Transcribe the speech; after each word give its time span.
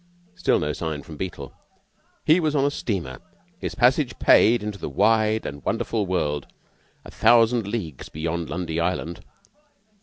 Still 0.33 0.57
no 0.59 0.73
sign 0.73 1.03
from 1.03 1.15
Beetle. 1.15 1.53
He 2.25 2.39
was 2.39 2.55
on 2.55 2.65
a 2.65 2.71
steamer, 2.71 3.19
his 3.59 3.75
passage 3.75 4.17
paid 4.17 4.63
into 4.63 4.79
the 4.79 4.89
wide 4.89 5.45
and 5.45 5.63
wonderful 5.63 6.07
world 6.07 6.47
a 7.05 7.11
thousand 7.11 7.67
leagues 7.67 8.09
beyond 8.09 8.49
Lundy 8.49 8.79
Island. 8.79 9.23